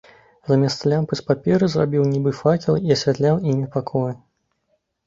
Замест 0.51 0.85
лямпы 0.93 1.13
з 1.19 1.27
паперы 1.27 1.69
зрабіў 1.75 2.09
нібы 2.17 2.35
факелы 2.41 2.79
і 2.89 2.99
асвятляў 2.99 3.35
імі 3.55 3.65
пакоі. 3.79 4.13